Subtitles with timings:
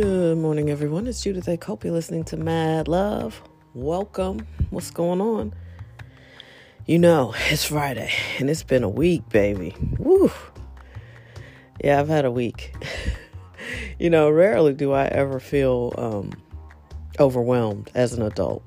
[0.00, 1.08] Good morning, everyone.
[1.08, 1.56] It's Judith A.
[1.56, 1.82] Cope.
[1.82, 3.42] You're listening to Mad Love.
[3.74, 4.46] Welcome.
[4.70, 5.52] What's going on?
[6.86, 9.74] You know, it's Friday, and it's been a week, baby.
[9.98, 10.30] Woo!
[11.82, 12.76] Yeah, I've had a week.
[13.98, 16.30] you know, rarely do I ever feel um,
[17.18, 18.62] overwhelmed as an adult.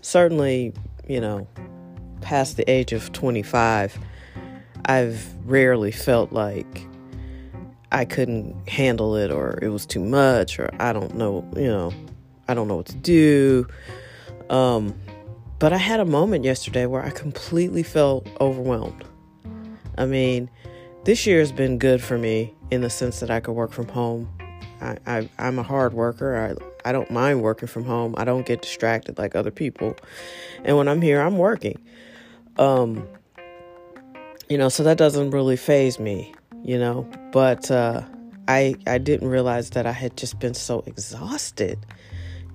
[0.00, 0.74] Certainly,
[1.06, 1.46] you know,
[2.22, 3.96] past the age of 25,
[4.86, 6.88] I've rarely felt like
[7.92, 11.92] I couldn't handle it or it was too much or I don't know, you know,
[12.48, 13.66] I don't know what to do.
[14.50, 14.94] Um,
[15.58, 19.04] but I had a moment yesterday where I completely felt overwhelmed.
[19.96, 20.50] I mean,
[21.04, 23.88] this year has been good for me in the sense that I could work from
[23.88, 24.28] home.
[24.80, 26.36] I, am a hard worker.
[26.84, 28.14] I, I don't mind working from home.
[28.18, 29.96] I don't get distracted like other people.
[30.64, 31.80] And when I'm here, I'm working.
[32.58, 33.08] Um,
[34.48, 37.08] you know, so that doesn't really faze me you know.
[37.32, 38.02] But uh,
[38.48, 41.78] I I didn't realize that I had just been so exhausted.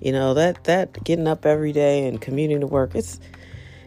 [0.00, 3.20] You know that that getting up every day and commuting to work it's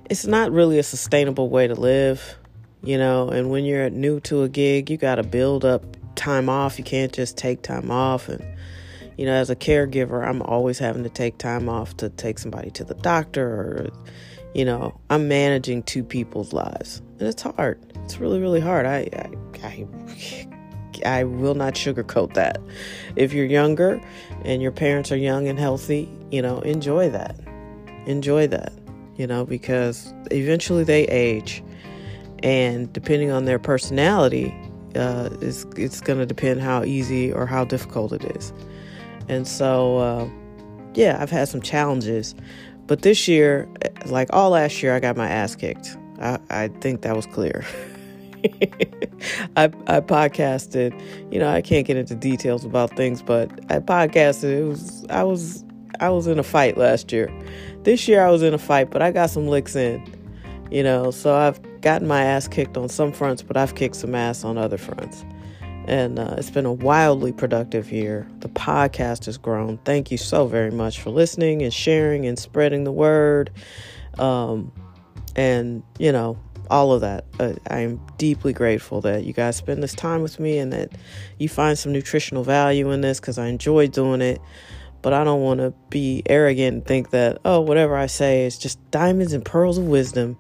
[0.10, 2.38] it's not really a sustainable way to live.
[2.84, 5.84] You know, and when you're new to a gig, you got to build up
[6.16, 6.78] time off.
[6.78, 8.46] You can't just take time off and
[9.18, 12.70] you know, as a caregiver, I'm always having to take time off to take somebody
[12.72, 13.90] to the doctor or
[14.56, 17.02] you know, I'm managing two people's lives.
[17.20, 17.78] And it's hard.
[18.06, 18.86] It's really, really hard.
[18.86, 20.48] I, I, I,
[21.06, 22.58] I will not sugarcoat that.
[23.18, 24.02] If you're younger
[24.46, 27.38] and your parents are young and healthy, you know, enjoy that.
[28.06, 28.72] Enjoy that,
[29.18, 31.62] you know, because eventually they age.
[32.42, 34.56] And depending on their personality,
[34.96, 38.54] uh, it's, it's going to depend how easy or how difficult it is.
[39.28, 40.30] And so, uh,
[40.94, 42.36] yeah, I've had some challenges
[42.88, 43.68] but this year,
[44.06, 45.98] like all last year, I got my ass kicked.
[46.20, 47.66] I, I think that was clear.
[49.56, 51.00] I, I podcasted,
[51.32, 54.60] you know, I can't get into details about things, but I podcasted.
[54.60, 55.64] It was I was
[56.00, 57.32] I was in a fight last year.
[57.84, 60.04] This year I was in a fight, but I got some licks in,
[60.72, 61.12] you know.
[61.12, 64.58] So I've gotten my ass kicked on some fronts, but I've kicked some ass on
[64.58, 65.26] other fronts.
[65.88, 68.28] And uh, it's been a wildly productive year.
[68.40, 69.78] The podcast has grown.
[69.80, 73.52] Thank you so very much for listening and sharing and spreading the word.
[74.18, 74.72] Um,
[75.36, 77.26] and, you know, all of that.
[77.40, 80.92] Uh, I'm deeply grateful that you guys spend this time with me and that
[81.38, 84.42] you find some nutritional value in this because I enjoy doing it.
[85.02, 88.58] But I don't want to be arrogant and think that, oh, whatever I say is
[88.58, 90.36] just diamonds and pearls of wisdom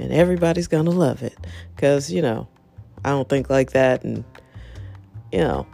[0.00, 1.36] and everybody's going to love it.
[1.76, 2.48] Because, you know,
[3.04, 4.02] I don't think like that.
[4.02, 4.24] And
[5.32, 5.66] you know,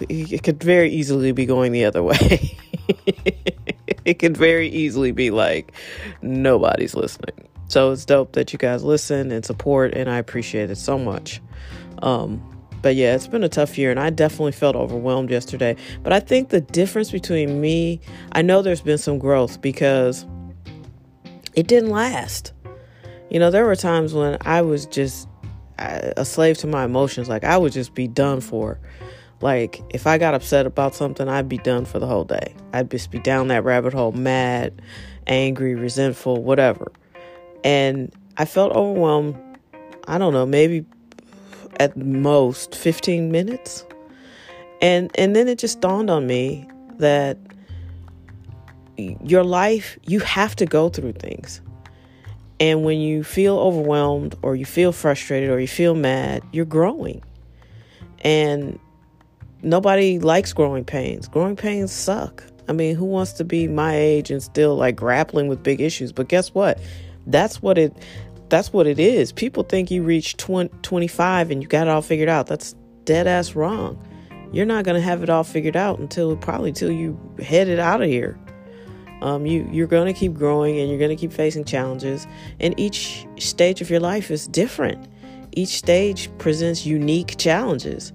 [0.00, 2.56] it could very easily be going the other way.
[4.04, 5.72] it could very easily be like
[6.22, 7.48] nobody's listening.
[7.68, 11.40] So it's dope that you guys listen and support, and I appreciate it so much.
[12.02, 12.42] Um,
[12.82, 15.74] but yeah, it's been a tough year, and I definitely felt overwhelmed yesterday.
[16.02, 18.00] But I think the difference between me,
[18.32, 20.26] I know there's been some growth because
[21.54, 22.52] it didn't last.
[23.30, 25.28] You know, there were times when I was just
[25.78, 27.28] a slave to my emotions.
[27.28, 28.78] Like I would just be done for.
[29.40, 32.54] Like if I got upset about something, I'd be done for the whole day.
[32.72, 34.80] I'd just be down that rabbit hole, mad,
[35.26, 36.92] angry, resentful, whatever.
[37.62, 39.36] And I felt overwhelmed.
[40.06, 40.84] I don't know, maybe
[41.80, 43.84] at most 15 minutes.
[44.80, 46.68] And and then it just dawned on me
[46.98, 47.38] that
[48.96, 51.60] your life, you have to go through things.
[52.64, 57.22] And when you feel overwhelmed or you feel frustrated or you feel mad, you're growing.
[58.22, 58.78] And
[59.60, 61.28] nobody likes growing pains.
[61.28, 62.42] Growing pains suck.
[62.66, 66.10] I mean, who wants to be my age and still like grappling with big issues?
[66.10, 66.80] But guess what?
[67.26, 67.94] That's what it
[68.48, 69.30] that's what it is.
[69.30, 72.46] People think you reach 20, 25 and you got it all figured out.
[72.46, 72.74] That's
[73.04, 74.02] dead ass wrong.
[74.54, 78.00] You're not going to have it all figured out until probably till you headed out
[78.00, 78.38] of here.
[79.22, 82.26] Um, you you're going to keep growing and you're going to keep facing challenges,
[82.60, 85.08] and each stage of your life is different.
[85.52, 88.12] Each stage presents unique challenges.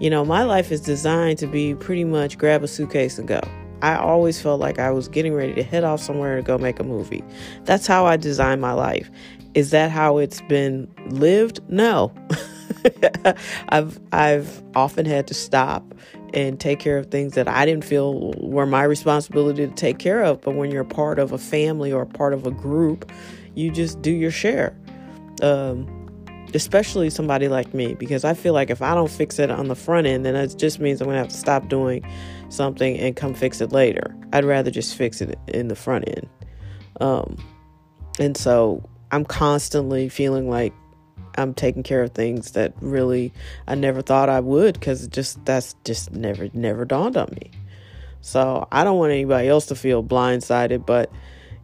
[0.00, 3.40] You know, my life is designed to be pretty much grab a suitcase and go.
[3.82, 6.80] I always felt like I was getting ready to head off somewhere to go make
[6.80, 7.24] a movie.
[7.64, 9.10] That's how I designed my life.
[9.54, 11.60] Is that how it's been lived?
[11.68, 12.12] No.
[13.70, 15.94] I've I've often had to stop
[16.34, 20.22] and take care of things that I didn't feel were my responsibility to take care
[20.22, 20.40] of.
[20.40, 23.10] But when you're part of a family or part of a group,
[23.54, 24.76] you just do your share.
[25.42, 25.94] Um,
[26.54, 29.74] especially somebody like me, because I feel like if I don't fix it on the
[29.74, 32.04] front end, then it just means I'm gonna have to stop doing
[32.48, 34.14] something and come fix it later.
[34.32, 36.28] I'd rather just fix it in the front end.
[37.00, 37.36] Um,
[38.18, 40.72] and so I'm constantly feeling like
[41.38, 43.32] I'm taking care of things that really
[43.66, 47.50] I never thought I would because just that's just never never dawned on me.
[48.20, 51.10] So I don't want anybody else to feel blindsided, but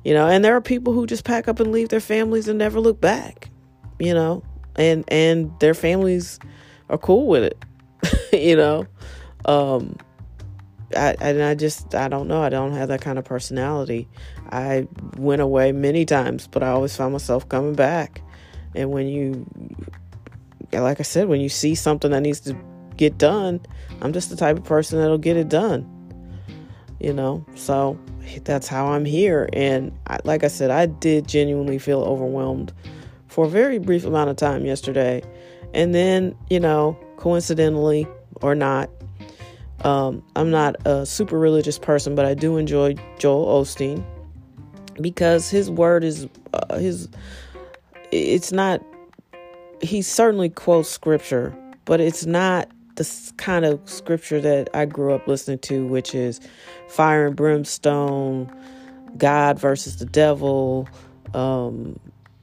[0.05, 2.59] you know, and there are people who just pack up and leave their families and
[2.59, 3.51] never look back,
[3.99, 4.43] you know,
[4.77, 6.39] and and their families
[6.89, 7.65] are cool with it,
[8.33, 8.87] you know.
[9.47, 9.97] Um,
[10.97, 12.43] I and I just I don't know.
[12.43, 14.09] I don't have that kind of personality.
[14.51, 14.87] I
[15.17, 18.23] went away many times, but I always found myself coming back.
[18.75, 19.47] And when you,
[20.73, 22.57] like I said, when you see something that needs to
[22.97, 23.61] get done,
[24.01, 25.91] I'm just the type of person that'll get it done.
[27.01, 27.99] You know, so
[28.45, 29.49] that's how I'm here.
[29.53, 32.73] And I, like I said, I did genuinely feel overwhelmed
[33.27, 35.23] for a very brief amount of time yesterday.
[35.75, 38.07] And then, you know, coincidentally
[38.43, 38.89] or not,
[39.83, 44.05] um, I'm not a super religious person, but I do enjoy Joel Osteen
[45.01, 47.09] because his word is uh, his.
[48.15, 48.81] It's not.
[49.81, 55.27] He certainly quotes scripture, but it's not the kind of scripture that I grew up
[55.27, 56.41] listening to, which is
[56.89, 58.51] fire and brimstone,
[59.19, 60.89] God versus the devil,
[61.35, 61.99] um,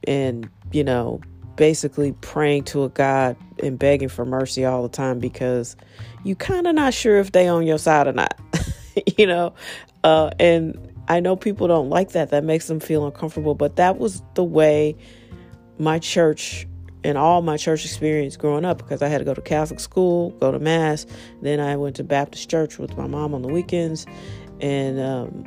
[0.06, 1.20] and you know,
[1.56, 5.74] basically praying to a God and begging for mercy all the time because
[6.22, 8.38] you kind of not sure if they on your side or not,
[9.16, 9.54] you know,
[10.04, 10.76] uh, and
[11.08, 12.30] I know people don't like that.
[12.30, 14.96] That makes them feel uncomfortable, but that was the way
[15.78, 16.66] my church
[17.04, 20.30] and all my church experience growing up because I had to go to Catholic school,
[20.40, 21.06] go to Mass.
[21.40, 24.06] Then I went to Baptist church with my mom on the weekends
[24.60, 25.44] and um,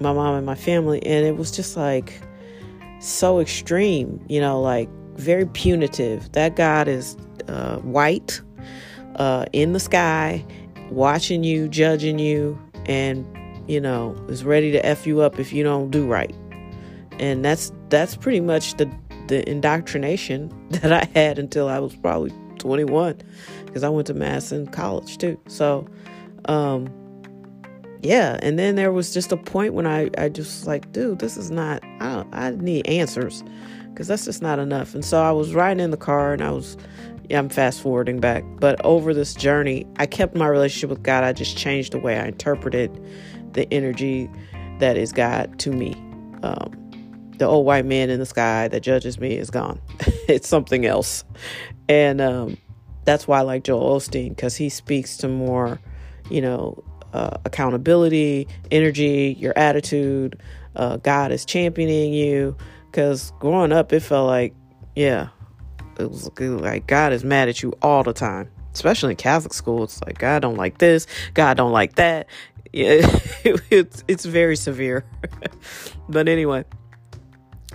[0.00, 1.04] my mom and my family.
[1.06, 2.20] And it was just like
[3.00, 6.30] so extreme, you know, like very punitive.
[6.32, 7.16] That God is
[7.48, 8.40] uh, white
[9.16, 10.44] uh, in the sky,
[10.90, 13.26] watching you, judging you, and,
[13.68, 16.34] you know, is ready to F you up if you don't do right.
[17.18, 18.90] And that's that's pretty much the
[19.30, 23.18] the indoctrination that I had until I was probably 21
[23.64, 25.40] because I went to mass in college too.
[25.46, 25.86] So,
[26.46, 26.88] um,
[28.02, 28.38] yeah.
[28.42, 31.50] And then there was just a point when I, I just like, dude, this is
[31.50, 33.44] not, I, I need answers
[33.90, 34.94] because that's just not enough.
[34.94, 36.76] And so I was riding in the car and I was,
[37.28, 41.22] yeah, I'm fast forwarding back, but over this journey, I kept my relationship with God.
[41.22, 42.90] I just changed the way I interpreted
[43.52, 44.28] the energy
[44.80, 45.94] that is God to me.
[46.42, 46.89] Um,
[47.40, 49.80] the old white man in the sky that judges me is gone.
[50.28, 51.24] it's something else.
[51.88, 52.58] And um,
[53.04, 55.80] that's why I like Joel Osteen because he speaks to more,
[56.30, 56.84] you know,
[57.14, 60.38] uh, accountability, energy, your attitude.
[60.76, 62.56] Uh, God is championing you.
[62.90, 64.54] Because growing up, it felt like,
[64.94, 65.28] yeah,
[65.98, 68.50] it was like God is mad at you all the time.
[68.74, 72.26] Especially in Catholic school, it's like God don't like this, God don't like that.
[72.72, 73.00] Yeah,
[73.68, 75.04] it's it's very severe.
[76.08, 76.64] but anyway,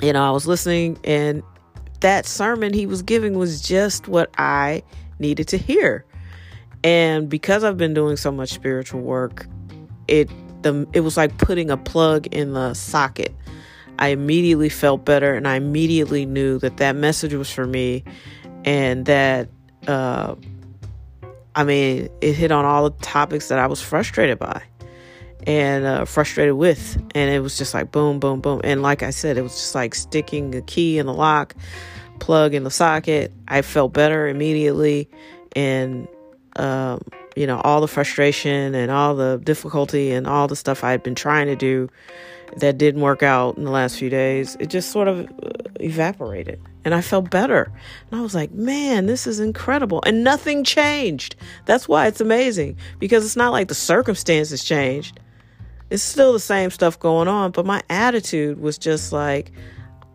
[0.01, 1.43] you know, I was listening and
[2.01, 4.83] that sermon he was giving was just what I
[5.19, 6.05] needed to hear.
[6.83, 9.47] And because I've been doing so much spiritual work,
[10.07, 10.29] it
[10.61, 13.33] the it was like putting a plug in the socket.
[13.97, 18.03] I immediately felt better and I immediately knew that that message was for me
[18.65, 19.49] and that
[19.87, 20.35] uh
[21.57, 24.61] I mean, it hit on all the topics that I was frustrated by
[25.43, 26.97] and uh, frustrated with.
[27.13, 28.61] And it was just like boom, boom, boom.
[28.63, 31.55] And like I said, it was just like sticking a key in the lock,
[32.19, 33.31] plug in the socket.
[33.47, 35.09] I felt better immediately.
[35.55, 36.07] And,
[36.55, 37.01] um,
[37.35, 41.03] you know, all the frustration and all the difficulty and all the stuff I had
[41.03, 41.89] been trying to do
[42.57, 46.59] that didn't work out in the last few days, it just sort of uh, evaporated.
[46.85, 47.71] And I felt better.
[48.09, 50.01] And I was like, man, this is incredible.
[50.05, 51.35] And nothing changed.
[51.65, 55.19] That's why it's amazing because it's not like the circumstances changed
[55.89, 59.51] it's still the same stuff going on, but my attitude was just like,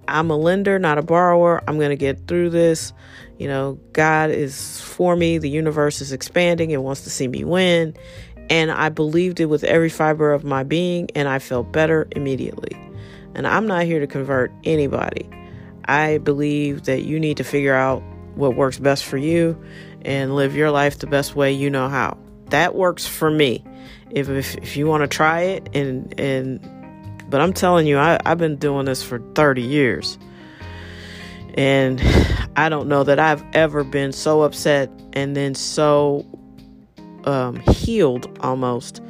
[0.08, 1.62] I'm a lender, not a borrower.
[1.68, 2.92] I'm going to get through this.
[3.38, 5.38] You know, God is for me.
[5.38, 6.72] The universe is expanding.
[6.72, 7.94] It wants to see me win.
[8.50, 12.76] And I believed it with every fiber of my being, and I felt better immediately.
[13.36, 15.30] And I'm not here to convert anybody.
[15.84, 18.02] I believe that you need to figure out
[18.34, 19.60] what works best for you
[20.02, 22.18] and live your life the best way you know how.
[22.46, 23.64] That works for me
[24.10, 26.60] if if, if you want to try it and and
[27.30, 30.18] but I'm telling you, I, I've been doing this for 30 years.
[31.54, 32.02] And
[32.56, 36.26] I don't know that I've ever been so upset and then so
[37.24, 39.00] um, healed almost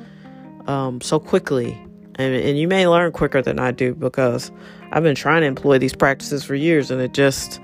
[0.67, 1.73] um, so quickly.
[2.17, 4.53] And, and you may learn quicker than I do because
[4.93, 7.61] I've been trying to employ these practices for years and it just,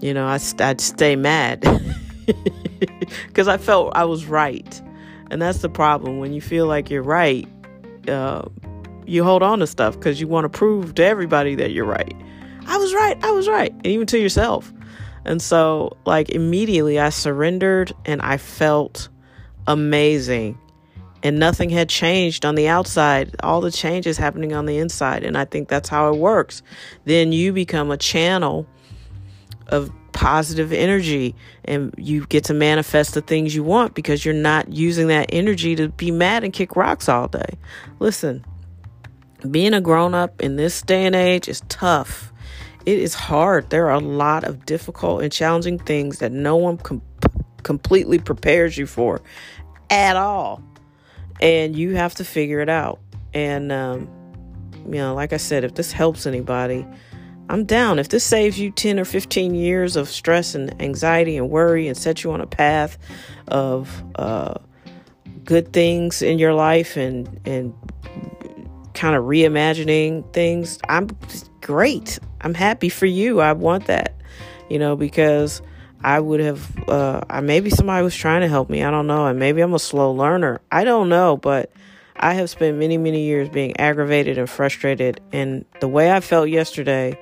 [0.00, 1.60] you know, I, I'd stay mad
[3.26, 4.80] because I felt I was right.
[5.30, 6.18] And that's the problem.
[6.18, 7.48] When you feel like you're right,
[8.08, 8.42] uh,
[9.06, 12.14] you hold on to stuff because you want to prove to everybody that you're right.
[12.66, 13.16] I was right.
[13.24, 13.72] I was right.
[13.72, 14.72] And even to yourself.
[15.24, 19.08] And so, like, immediately I surrendered and I felt
[19.66, 20.58] amazing.
[21.22, 23.36] and nothing had changed on the outside.
[23.42, 25.24] All the change is happening on the inside.
[25.24, 26.62] And I think that's how it works.
[27.04, 28.66] Then you become a channel
[29.66, 34.72] of positive energy and you get to manifest the things you want because you're not
[34.72, 37.58] using that energy to be mad and kick rocks all day.
[37.98, 38.44] Listen,
[39.50, 42.32] being a grown up in this day and age is tough.
[42.86, 43.70] It is hard.
[43.70, 47.02] There are a lot of difficult and challenging things that no one com-
[47.62, 49.20] completely prepares you for
[49.90, 50.62] at all
[51.40, 53.00] and you have to figure it out.
[53.32, 54.08] And, um,
[54.86, 56.86] you know, like I said, if this helps anybody,
[57.50, 57.98] I'm down.
[57.98, 61.96] If this saves you 10 or 15 years of stress and anxiety and worry and
[61.96, 62.96] sets you on a path
[63.48, 64.54] of uh,
[65.42, 67.74] good things in your life and, and
[68.94, 71.08] kind of reimagining things, I'm
[71.60, 72.20] great.
[72.40, 73.40] I'm happy for you.
[73.40, 74.14] I want that,
[74.68, 75.60] you know, because
[76.04, 78.84] I would have, uh, maybe somebody was trying to help me.
[78.84, 79.26] I don't know.
[79.26, 80.60] And maybe I'm a slow learner.
[80.70, 81.36] I don't know.
[81.36, 81.72] But
[82.14, 85.20] I have spent many, many years being aggravated and frustrated.
[85.32, 87.18] And the way I felt yesterday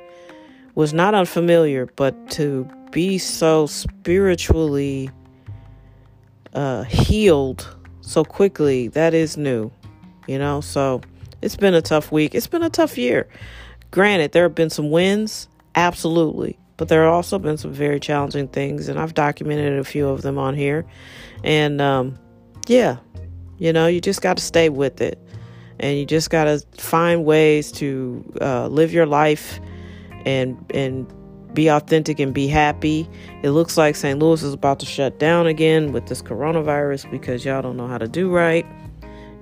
[0.79, 5.11] was not unfamiliar, but to be so spiritually
[6.55, 9.73] uh, healed so quickly, that is new,
[10.29, 10.61] you know?
[10.61, 11.01] So
[11.43, 12.33] it's been a tough week.
[12.33, 13.29] It's been a tough year.
[13.91, 16.57] Granted, there have been some wins, absolutely.
[16.77, 20.23] But there have also been some very challenging things, and I've documented a few of
[20.23, 20.87] them on here.
[21.43, 22.17] And um,
[22.69, 22.99] yeah,
[23.59, 25.19] you know, you just got to stay with it.
[25.81, 29.59] And you just got to find ways to uh, live your life
[30.29, 31.13] and, and
[31.55, 33.09] be authentic and be happy.
[33.43, 34.19] It looks like St.
[34.19, 37.99] Louis is about to shut down again with this coronavirus because y'all don't know how
[37.99, 38.67] to do right.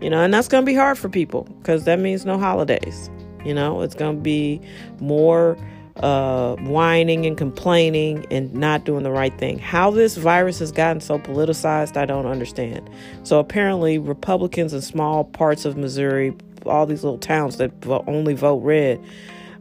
[0.00, 3.10] You know, and that's going to be hard for people because that means no holidays.
[3.44, 4.60] You know, it's going to be
[5.00, 5.56] more
[5.96, 9.58] uh, whining and complaining and not doing the right thing.
[9.58, 12.88] How this virus has gotten so politicized, I don't understand.
[13.22, 17.72] So apparently, Republicans in small parts of Missouri, all these little towns that
[18.06, 19.02] only vote red,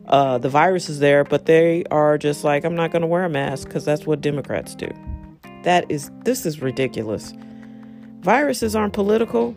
[0.07, 3.23] uh, the virus is there, but they are just like, I'm not going to wear
[3.23, 4.89] a mask because that's what Democrats do.
[5.63, 7.33] That is, this is ridiculous.
[8.21, 9.55] Viruses aren't political.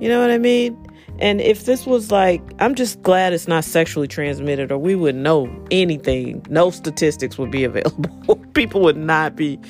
[0.00, 0.78] You know what I mean?
[1.18, 5.14] And if this was like, I'm just glad it's not sexually transmitted, or we would
[5.14, 6.44] know anything.
[6.48, 8.36] No statistics would be available.
[8.54, 9.60] People would not be,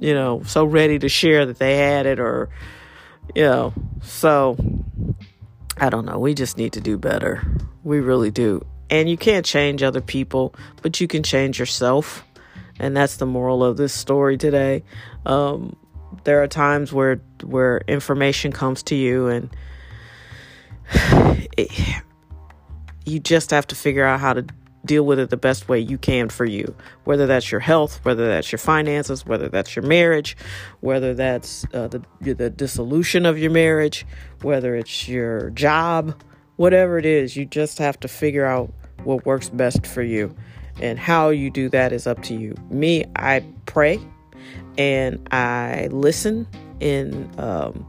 [0.00, 2.48] you know, so ready to share that they had it, or,
[3.34, 3.74] you know.
[4.02, 4.56] So,
[5.76, 6.18] I don't know.
[6.18, 7.46] We just need to do better.
[7.84, 8.64] We really do.
[8.90, 12.24] And you can't change other people, but you can change yourself.
[12.78, 14.84] And that's the moral of this story today.
[15.24, 15.76] Um,
[16.24, 19.50] there are times where where information comes to you and
[21.56, 21.70] it,
[23.04, 24.44] you just have to figure out how to
[24.84, 26.74] deal with it the best way you can for you.
[27.04, 30.36] Whether that's your health, whether that's your finances, whether that's your marriage,
[30.80, 34.06] whether that's uh, the the dissolution of your marriage,
[34.42, 36.20] whether it's your job,
[36.56, 38.72] whatever it is, you just have to figure out
[39.04, 40.34] what works best for you.
[40.80, 42.54] And how you do that is up to you.
[42.70, 43.98] Me, I pray
[44.76, 46.46] and I listen
[46.80, 47.86] And, um,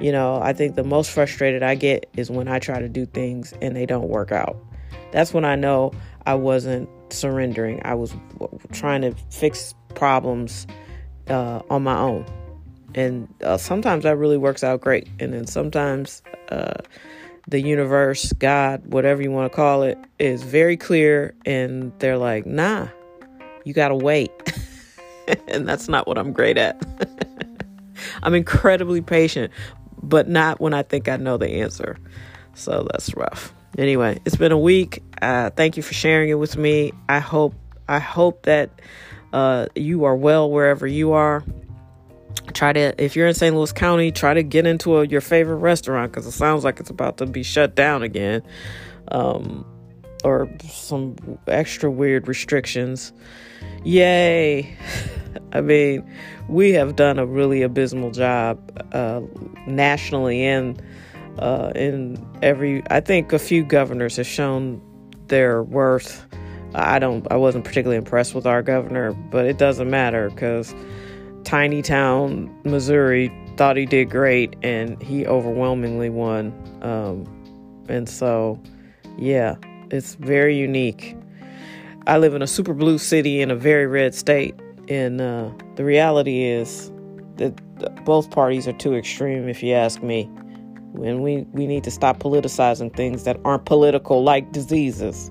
[0.00, 3.06] you know, I think the most frustrated I get is when I try to do
[3.06, 4.56] things and they don't work out.
[5.12, 5.92] That's when I know
[6.26, 7.80] I wasn't surrendering.
[7.84, 8.14] I was
[8.72, 10.66] trying to fix problems
[11.28, 12.24] uh, on my own.
[12.94, 15.08] And uh, sometimes that really works out great.
[15.18, 16.74] And then sometimes uh,
[17.48, 21.34] the universe, God, whatever you want to call it, is very clear.
[21.44, 22.88] And they're like, nah,
[23.64, 24.30] you got to wait.
[25.48, 26.80] and that's not what I'm great at.
[28.22, 29.52] I'm incredibly patient,
[30.02, 31.98] but not when I think I know the answer.
[32.54, 33.54] So that's rough.
[33.78, 35.02] Anyway, it's been a week.
[35.22, 36.92] Uh, thank you for sharing it with me.
[37.08, 37.54] I hope
[37.88, 38.70] I hope that
[39.32, 41.44] uh, you are well wherever you are.
[42.52, 43.54] Try to, if you're in St.
[43.54, 46.90] Louis County, try to get into a, your favorite restaurant because it sounds like it's
[46.90, 48.42] about to be shut down again,
[49.08, 49.64] um,
[50.24, 51.16] or some
[51.46, 53.12] extra weird restrictions.
[53.84, 54.76] Yay!
[55.52, 56.08] I mean,
[56.48, 58.58] we have done a really abysmal job
[58.92, 59.20] uh,
[59.66, 60.80] nationally and
[61.38, 62.82] uh, in every.
[62.90, 64.80] I think a few governors have shown
[65.28, 66.26] their worth.
[66.74, 67.26] I don't.
[67.30, 70.74] I wasn't particularly impressed with our governor, but it doesn't matter because
[71.44, 76.52] tiny town Missouri thought he did great, and he overwhelmingly won.
[76.82, 77.26] Um,
[77.88, 78.60] and so,
[79.18, 79.56] yeah,
[79.90, 81.16] it's very unique.
[82.06, 84.54] I live in a super blue city in a very red state,
[84.88, 86.90] and uh, the reality is
[87.36, 90.22] that both parties are too extreme, if you ask me.
[90.94, 95.30] And we, we need to stop politicizing things that aren't political, like diseases.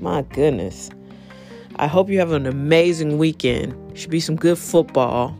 [0.00, 0.90] My goodness.
[1.76, 3.74] I hope you have an amazing weekend.
[3.98, 5.36] Should be some good football.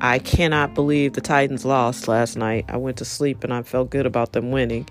[0.00, 2.66] I cannot believe the Titans lost last night.
[2.68, 4.88] I went to sleep and I felt good about them winning.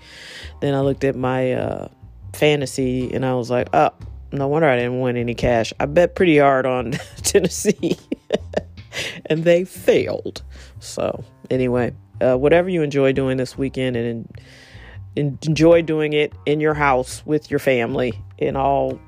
[0.60, 1.88] Then I looked at my uh,
[2.34, 3.90] fantasy and I was like, oh,
[4.32, 5.72] no wonder I didn't win any cash.
[5.80, 7.96] I bet pretty hard on Tennessee
[9.26, 10.42] and they failed.
[10.80, 14.40] So, anyway, uh, whatever you enjoy doing this weekend and,
[15.16, 19.00] and enjoy doing it in your house with your family and all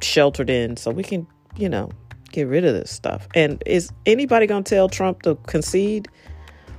[0.00, 1.26] sheltered in so we can,
[1.56, 1.90] you know,
[2.30, 3.28] get rid of this stuff.
[3.34, 6.08] And is anybody going to tell Trump to concede?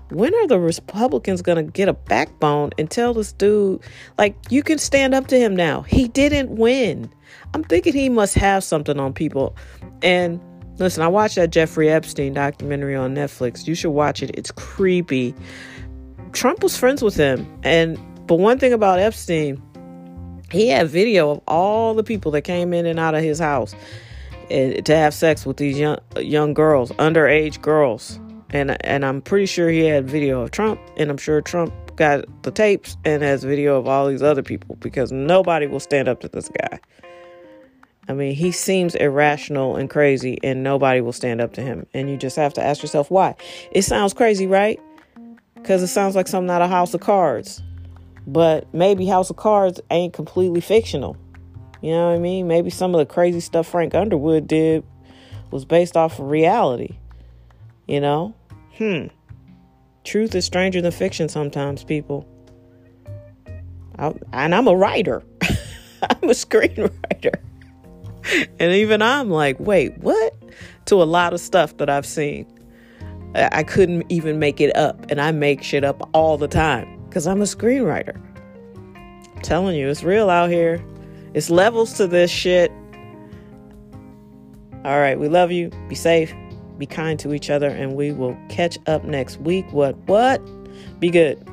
[0.09, 3.81] When are the Republicans going to get a backbone and tell this dude,
[4.17, 5.81] like, you can stand up to him now?
[5.81, 7.09] He didn't win.
[7.53, 9.55] I'm thinking he must have something on people.
[10.01, 10.41] And
[10.79, 13.67] listen, I watched that Jeffrey Epstein documentary on Netflix.
[13.67, 14.31] You should watch it.
[14.33, 15.33] It's creepy.
[16.33, 17.47] Trump was friends with him.
[17.63, 19.61] And, but one thing about Epstein,
[20.51, 23.73] he had video of all the people that came in and out of his house
[24.51, 28.19] and to have sex with these young young girls, underage girls.
[28.51, 32.25] And and I'm pretty sure he had video of Trump, and I'm sure Trump got
[32.43, 36.19] the tapes and has video of all these other people because nobody will stand up
[36.21, 36.79] to this guy.
[38.09, 41.85] I mean, he seems irrational and crazy, and nobody will stand up to him.
[41.93, 43.35] And you just have to ask yourself why.
[43.71, 44.79] It sounds crazy, right?
[45.55, 47.61] Because it sounds like something out of House of Cards.
[48.27, 51.15] But maybe House of Cards ain't completely fictional.
[51.81, 52.47] You know what I mean?
[52.47, 54.83] Maybe some of the crazy stuff Frank Underwood did
[55.49, 56.97] was based off of reality.
[57.87, 58.35] You know?
[58.77, 59.07] Hmm.
[60.03, 62.27] Truth is stranger than fiction sometimes, people.
[63.97, 65.23] I, and I'm a writer.
[65.41, 67.35] I'm a screenwriter.
[68.59, 70.35] and even I'm like, wait, what?
[70.85, 72.47] To a lot of stuff that I've seen.
[73.33, 75.09] I couldn't even make it up.
[75.09, 78.19] And I make shit up all the time because I'm a screenwriter.
[79.35, 80.83] I'm telling you, it's real out here.
[81.33, 82.71] It's levels to this shit.
[84.83, 85.69] All right, we love you.
[85.87, 86.33] Be safe.
[86.77, 89.71] Be kind to each other, and we will catch up next week.
[89.71, 89.95] What?
[90.07, 90.41] What?
[90.99, 91.47] Be good.